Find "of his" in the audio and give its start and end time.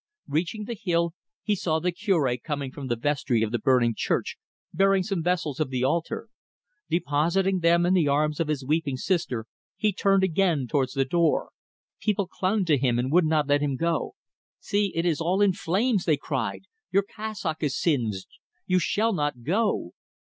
8.39-8.65